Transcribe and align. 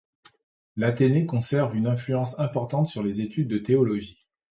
L'Athénée 0.77 1.27
conserve 1.27 1.75
une 1.75 1.85
influence 1.85 2.39
importante 2.39 2.87
sur 2.87 3.03
les 3.03 3.21
études 3.21 3.47
de 3.49 3.59
théologie. 3.59 4.17